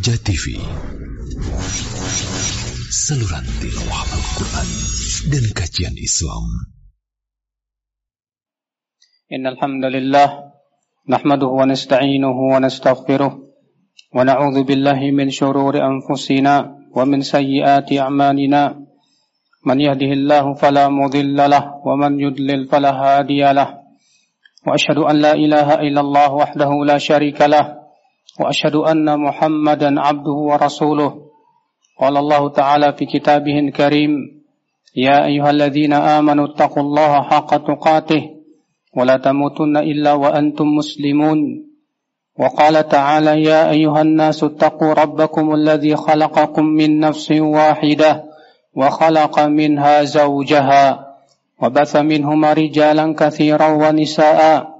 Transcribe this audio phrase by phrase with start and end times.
[0.00, 0.56] Roja TV
[2.88, 4.68] Saluran tilawah Al-Quran
[5.28, 6.72] dan kajian Islam.
[9.28, 10.56] Innalhamdulillah
[11.04, 13.44] Nahmaduhu wa nasta'inuhu wa nasta'ghfiruh
[14.16, 18.80] Wa na'udhu billahi min syururi anfusina Wa min sayyiati a'malina.
[19.68, 23.84] Man yahdihillahu fala mudhillalah Wa man yudlil fala hadiyalah
[24.64, 27.79] Wa ashadu an la ilaha illallah wahdahu la sharika lah
[28.40, 31.14] وأشهد أن محمدا عبده ورسوله.
[32.00, 34.10] قال الله تعالى في كتابه الكريم
[34.96, 38.22] يا أيها الذين آمنوا اتقوا الله حق تقاته
[38.96, 41.38] ولا تموتن إلا وأنتم مسلمون.
[42.38, 48.24] وقال تعالى يا أيها الناس اتقوا ربكم الذي خلقكم من نفس واحدة
[48.76, 51.06] وخلق منها زوجها
[51.62, 54.79] وبث منهما رجالا كثيرا ونساء.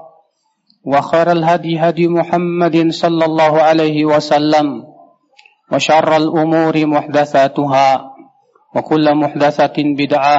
[0.86, 4.84] وخير الهدي هدي محمد صلى الله عليه وسلم
[5.72, 7.88] وشر الأمور محدثاتها
[8.74, 10.38] وكل محدثة بدعة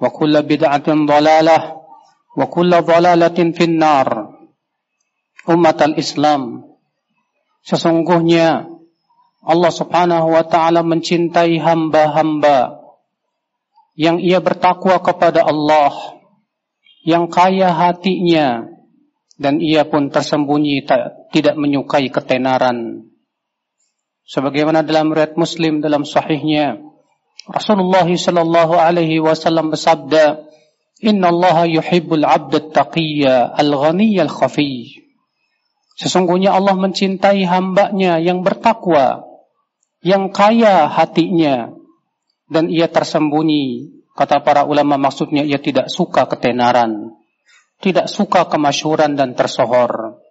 [0.00, 1.58] وكل بدعة ضلالة
[2.36, 4.08] وكل ضلالة في النار
[5.50, 6.42] أمة الإسلام
[7.66, 8.70] Sesungguhnya
[9.42, 12.78] Allah subhanahu wa ta'ala mencintai hamba-hamba
[13.98, 15.90] yang ia bertakwa kepada Allah,
[17.02, 18.69] yang kaya hatinya,
[19.39, 23.07] dan ia pun tersembunyi tak, tidak menyukai ketenaran.
[24.27, 26.79] Sebagaimana dalam riwayat Muslim dalam sahihnya,
[27.49, 30.45] Rasulullah sallallahu alaihi wasallam bersabda,
[31.01, 35.01] "Inna Allah yuhibbul 'abda at-taqiyya al-ghaniyya al-khafi."
[35.97, 39.25] Sesungguhnya Allah mencintai hambanya yang bertakwa,
[40.05, 41.73] yang kaya hatinya,
[42.47, 43.99] dan ia tersembunyi.
[44.11, 47.20] Kata para ulama maksudnya ia tidak suka ketenaran
[47.81, 50.21] tidak suka kemasyhuran dan tersohor.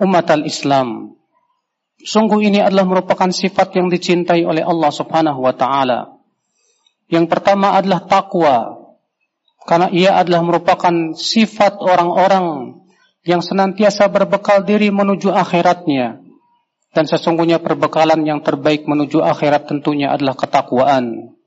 [0.00, 1.18] Umat al-Islam,
[2.00, 6.16] sungguh ini adalah merupakan sifat yang dicintai oleh Allah Subhanahu wa taala.
[7.10, 8.56] Yang pertama adalah takwa,
[9.66, 12.78] karena ia adalah merupakan sifat orang-orang
[13.26, 16.22] yang senantiasa berbekal diri menuju akhiratnya.
[16.90, 21.38] Dan sesungguhnya perbekalan yang terbaik menuju akhirat tentunya adalah ketakwaan.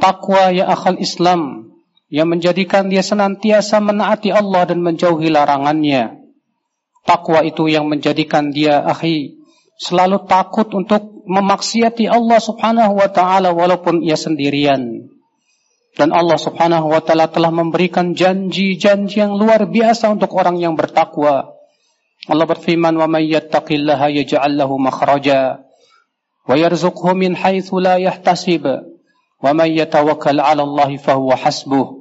[0.00, 1.69] Takwa ya akal Islam
[2.10, 6.18] yang menjadikan dia senantiasa menaati Allah dan menjauhi larangannya.
[7.06, 9.40] Takwa itu yang menjadikan dia akhi
[9.80, 15.08] selalu takut untuk memaksiati Allah Subhanahu wa taala walaupun ia sendirian.
[15.96, 21.56] Dan Allah Subhanahu wa taala telah memberikan janji-janji yang luar biasa untuk orang yang bertakwa.
[22.28, 25.64] Allah berfirman, "Wa may yattaqillaha yaj'al lahu makhraja
[26.44, 28.66] wa yarzuqhu min haitsu la yahtasib."
[29.40, 31.99] Wa may yatawakkal 'ala Allah fa hasbuh.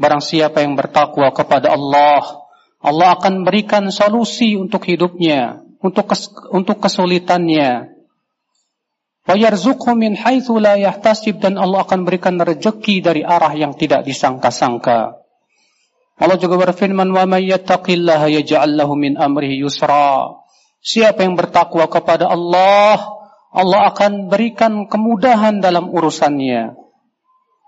[0.00, 2.42] Barang siapa yang bertakwa kepada Allah,
[2.80, 7.92] Allah akan berikan solusi untuk hidupnya, untuk kes, untuk kesulitannya.
[9.22, 14.02] Wa yarzuqhu min haitsu la yahtasib dan Allah akan berikan rezeki dari arah yang tidak
[14.02, 15.22] disangka-sangka.
[16.18, 20.42] Allah juga berfirman, "Wa may yattaqillaha yaj'al lahu min amrihi yusra."
[20.82, 22.98] Siapa yang bertakwa kepada Allah,
[23.54, 26.81] Allah akan berikan kemudahan dalam urusannya.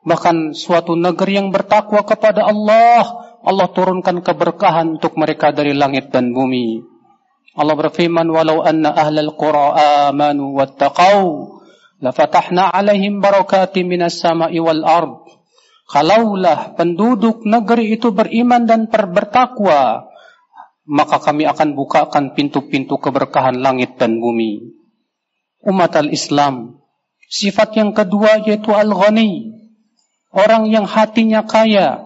[0.04, 6.36] Bahkan suatu negeri yang bertakwa kepada Allah, Allah turunkan keberkahan untuk mereka dari langit dan
[6.36, 6.84] bumi.
[7.56, 9.72] Allah berfirman, "Walau anna ahlal qura
[10.12, 11.56] amanu wattaqau,
[12.04, 15.24] lafatahna 'alaihim barakatim minas sama'i wal ard."
[15.84, 20.08] Kalaulah penduduk negeri itu beriman dan bertakwa,
[20.88, 24.72] maka kami akan bukakan pintu-pintu keberkahan langit dan bumi.
[25.64, 26.80] Umat al-Islam,
[27.28, 29.63] sifat yang kedua yaitu al-ghani,
[30.34, 32.02] Orang yang hatinya kaya,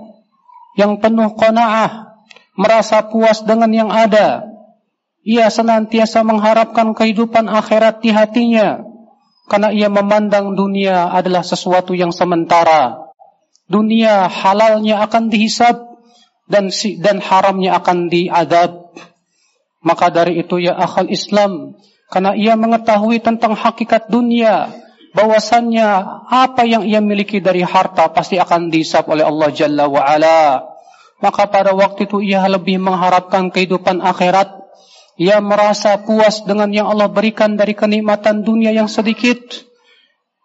[0.77, 2.21] yang penuh kona'ah,
[2.61, 4.45] merasa puas dengan yang ada.
[5.25, 8.85] Ia senantiasa mengharapkan kehidupan akhirat di hatinya.
[9.49, 13.09] Karena ia memandang dunia adalah sesuatu yang sementara.
[13.65, 15.89] Dunia halalnya akan dihisab
[16.49, 16.69] dan
[17.01, 18.93] dan haramnya akan diadab.
[19.81, 21.81] Maka dari itu ya akal Islam,
[22.13, 24.73] karena ia mengetahui tentang hakikat dunia,
[25.17, 25.89] bahwasannya
[26.29, 30.65] apa yang ia miliki dari harta pasti akan dihisap oleh Allah Jalla wa ala.
[31.19, 34.55] Maka pada waktu itu ia lebih mengharapkan kehidupan akhirat.
[35.19, 39.67] Ia merasa puas dengan yang Allah berikan dari kenikmatan dunia yang sedikit.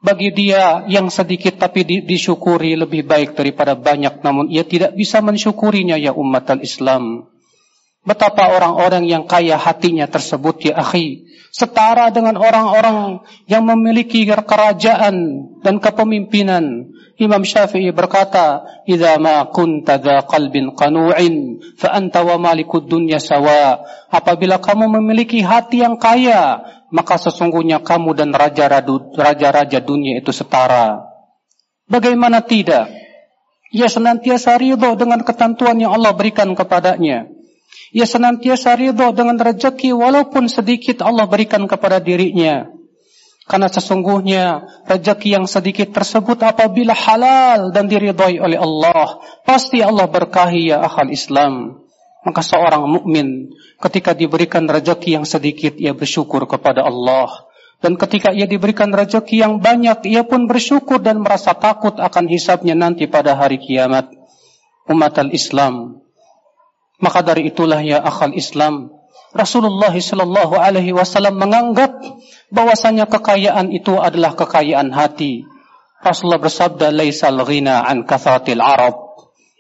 [0.03, 5.23] bagi dia yang sedikit tapi di, disyukuri lebih baik daripada banyak namun ia tidak bisa
[5.23, 7.32] mensyukurinya ya umat al-Islam.
[8.03, 15.15] Betapa orang-orang yang kaya hatinya tersebut ya akhi setara dengan orang-orang yang memiliki kerajaan
[15.61, 16.89] dan kepemimpinan.
[17.21, 23.85] Imam Syafi'i berkata, "Idza ma kunta dza qalbin qanu'in fa anta wa malikud dunya sawa."
[24.09, 31.05] Apabila kamu memiliki hati yang kaya, maka sesungguhnya kamu dan raja-raja dunia itu setara.
[31.85, 32.89] Bagaimana tidak?
[33.69, 37.29] Ia senantiasa ridho dengan ketentuan yang Allah berikan kepadanya.
[37.93, 42.65] Ia senantiasa ridho dengan rezeki walaupun sedikit Allah berikan kepada dirinya.
[43.45, 50.73] Karena sesungguhnya rezeki yang sedikit tersebut apabila halal dan diridhoi oleh Allah, pasti Allah berkahi
[50.73, 51.85] ya akal Islam.
[52.25, 57.29] Maka seorang mukmin ketika diberikan rezeki yang sedikit ia bersyukur kepada Allah.
[57.83, 62.79] Dan ketika ia diberikan rezeki yang banyak, ia pun bersyukur dan merasa takut akan hisabnya
[62.79, 64.07] nanti pada hari kiamat.
[64.87, 66.02] Umat al-Islam,
[67.01, 68.93] maka dari itulah ya akal Islam,
[69.33, 71.97] Rasulullah sallallahu alaihi wasallam menganggap
[72.53, 75.49] bahwasanya kekayaan itu adalah kekayaan hati.
[76.05, 78.93] Rasulullah bersabda, "Laisal ghina an kathratil Arab,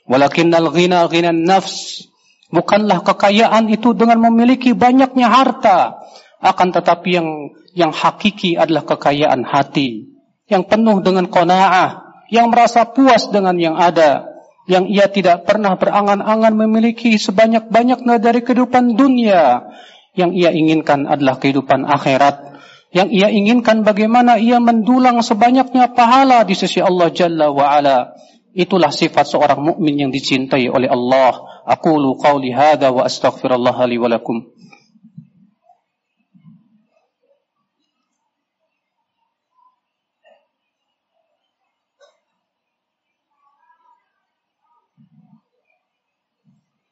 [0.05, 2.05] walakinnal ghina ghina nafs."
[2.53, 6.05] Bukanlah kekayaan itu dengan memiliki banyaknya harta,
[6.37, 7.29] akan tetapi yang
[7.73, 10.13] yang hakiki adalah kekayaan hati
[10.51, 14.27] yang penuh dengan qanaah, yang merasa puas dengan yang ada,
[14.63, 19.67] yang ia tidak pernah berangan-angan memiliki sebanyak-banyaknya dari kehidupan dunia.
[20.13, 22.55] Yang ia inginkan adalah kehidupan akhirat.
[22.93, 28.13] Yang ia inginkan bagaimana ia mendulang sebanyaknya pahala di sisi Allah Jalla wa Ala.
[28.53, 31.41] Itulah sifat seorang mukmin yang dicintai oleh Allah.
[31.65, 33.97] Aku lu qawli wa astaghfirullah li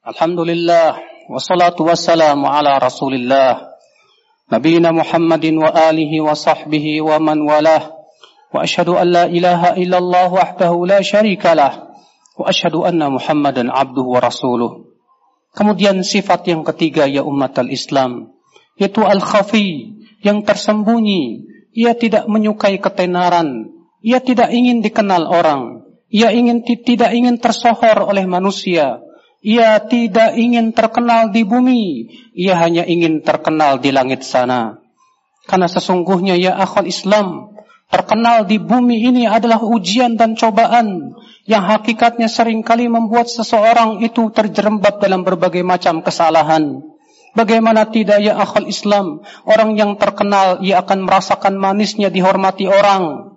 [0.01, 0.97] Alhamdulillah.
[1.29, 3.77] Wassalatu wassalamu ala Rasulillah.
[4.49, 5.05] Nabiyina wa
[5.69, 7.93] alihi wa sahbihi wa man walah.
[8.49, 11.93] Wa asyhadu an ilaha illallah wahdahu la syarika lah
[12.33, 14.89] wa asyhadu anna Muhammadan abduhu wa rasuluh.
[15.53, 18.33] Kemudian sifat yang ketiga ya umat al-Islam
[18.81, 21.45] yaitu al-khafi yang tersembunyi.
[21.77, 23.69] Ia tidak menyukai ketenaran,
[24.01, 28.99] ia tidak ingin dikenal orang, ia ingin tidak ingin tersohor oleh manusia
[29.41, 32.07] ia tidak ingin terkenal di bumi,
[32.37, 34.77] ia hanya ingin terkenal di langit sana.
[35.49, 37.57] Karena sesungguhnya ya akhwal Islam,
[37.89, 41.17] terkenal di bumi ini adalah ujian dan cobaan
[41.49, 46.85] yang hakikatnya sering kali membuat seseorang itu terjerembab dalam berbagai macam kesalahan.
[47.33, 53.33] Bagaimana tidak ya akhwal Islam, orang yang terkenal ia akan merasakan manisnya dihormati orang.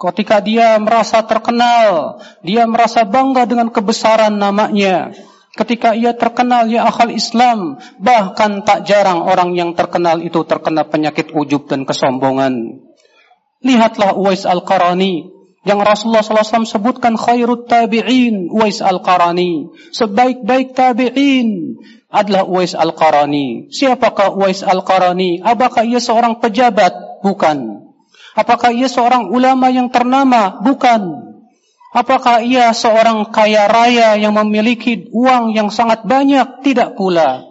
[0.00, 5.12] Ketika dia merasa terkenal, dia merasa bangga dengan kebesaran namanya.
[5.60, 11.36] Ketika ia terkenal ya akal Islam, bahkan tak jarang orang yang terkenal itu terkena penyakit
[11.36, 12.80] ujub dan kesombongan.
[13.60, 15.28] Lihatlah Uwais Al-Qarani
[15.68, 19.68] yang Rasulullah SAW sebutkan khairut tabi'in Uwais Al-Qarani.
[19.92, 21.76] Sebaik-baik tabi'in
[22.08, 23.68] adalah Uwais Al-Qarani.
[23.68, 25.44] Siapakah Uwais Al-Qarani?
[25.44, 27.20] Apakah ia seorang pejabat?
[27.20, 27.84] Bukan.
[28.32, 30.56] Apakah ia seorang ulama yang ternama?
[30.64, 31.29] Bukan.
[31.90, 36.62] Apakah ia seorang kaya raya yang memiliki uang yang sangat banyak?
[36.62, 37.42] Tidak pula.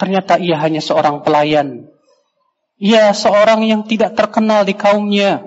[0.00, 1.84] Ternyata ia hanya seorang pelayan.
[2.80, 5.44] Ia seorang yang tidak terkenal di kaumnya.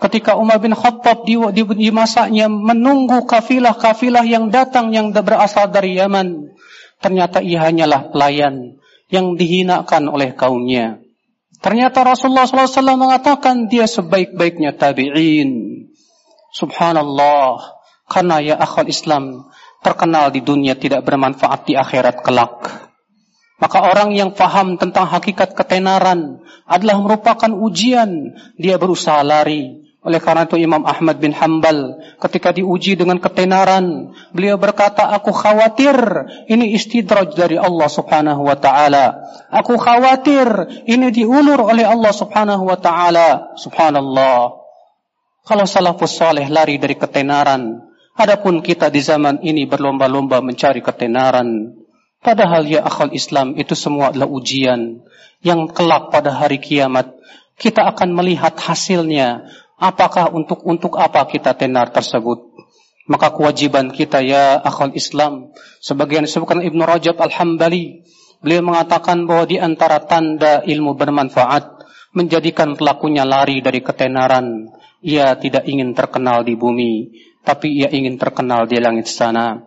[0.00, 6.00] Ketika Umar bin Khattab di, di, di masanya menunggu kafilah-kafilah yang datang yang berasal dari
[6.00, 6.56] Yaman.
[7.04, 8.80] Ternyata ia hanyalah pelayan
[9.12, 11.04] yang dihinakan oleh kaumnya.
[11.60, 15.52] Ternyata Rasulullah SAW mengatakan dia sebaik-baiknya tabi'in.
[16.54, 17.78] Subhanallah.
[18.10, 22.90] Karena ya akhwal Islam terkenal di dunia tidak bermanfaat di akhirat kelak.
[23.60, 28.34] Maka orang yang faham tentang hakikat ketenaran adalah merupakan ujian.
[28.56, 29.90] Dia berusaha lari.
[30.00, 35.92] Oleh karena itu Imam Ahmad bin Hambal ketika diuji dengan ketenaran, beliau berkata, aku khawatir
[36.48, 39.20] ini istidraj dari Allah subhanahu wa ta'ala.
[39.52, 40.48] Aku khawatir
[40.88, 43.60] ini diulur oleh Allah subhanahu wa ta'ala.
[43.60, 44.59] Subhanallah.
[45.44, 47.80] Kalau salafus soleh lari dari ketenaran,
[48.14, 51.76] adapun kita di zaman ini berlomba-lomba mencari ketenaran.
[52.20, 55.00] Padahal ya akal Islam itu semua adalah ujian
[55.40, 57.16] yang kelak pada hari kiamat
[57.60, 59.44] kita akan melihat hasilnya.
[59.76, 62.52] Apakah untuk untuk apa kita tenar tersebut?
[63.08, 68.04] Maka kewajiban kita ya akal Islam sebagian disebutkan Ibnu Rajab Al-Hambali
[68.40, 71.84] beliau mengatakan bahwa di antara tanda ilmu bermanfaat
[72.16, 74.68] menjadikan pelakunya lari dari ketenaran
[75.00, 77.08] Ia tidak ingin terkenal di bumi,
[77.40, 79.64] tapi ia ingin terkenal di langit sana.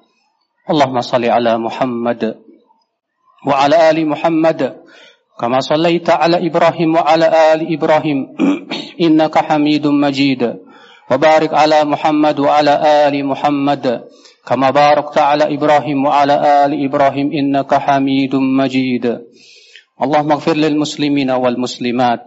[0.69, 2.37] Allahumma salli ala Muhammad
[3.43, 4.79] wa ala ali Muhammad
[5.35, 8.37] kama sallaita ala Ibrahim wa ala ali Ibrahim.
[9.05, 10.45] Innaka Hamidum Majid.
[11.09, 14.07] Wa barik ala Muhammad wa ala ali Muhammad
[14.45, 17.33] kama barakta ala Ibrahim wa ala ali Ibrahim.
[17.33, 19.03] Innaka Hamidum Majid.
[19.97, 22.23] Allahumma ighfir lil muslimina wal muslimat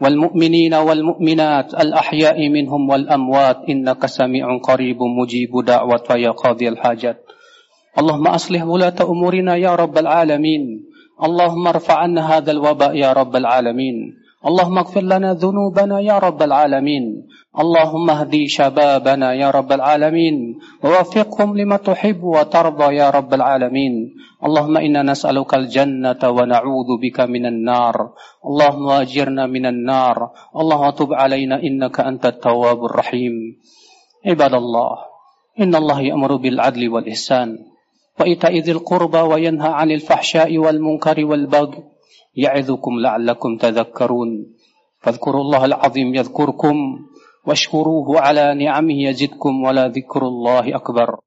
[0.00, 7.24] والمؤمنين والمؤمنات الأحياء منهم والأموات إنك سميع قريب مجيب دعوة يا قاضي الحاجات.
[7.98, 10.62] اللهم أصلح ولاة أمورنا يا رب العالمين.
[11.22, 14.23] اللهم ارفع عنا هذا الوباء يا رب العالمين.
[14.44, 17.04] اللهم اغفر لنا ذنوبنا يا رب العالمين.
[17.58, 20.36] اللهم اهدي شبابنا يا رب العالمين.
[20.84, 23.94] ووفقهم لما تحب وترضى يا رب العالمين.
[24.44, 27.96] اللهم إنا نسألك الجنة ونعوذ بك من النار.
[28.44, 30.30] اللهم أجرنا من النار.
[30.56, 33.32] اللهم تب علينا إنك أنت التواب الرحيم.
[34.26, 34.92] عباد الله
[35.60, 37.58] إن الله يأمر بالعدل والإحسان.
[38.20, 41.93] وإيتاء ذي القربى وينهى عن الفحشاء والمنكر والبغي
[42.36, 44.46] يعظكم لعلكم تذكرون.
[45.00, 46.76] فاذكروا الله العظيم يذكركم
[47.46, 51.20] واشكروه على نعمه يزدكم ولا ذكر الله أكبر.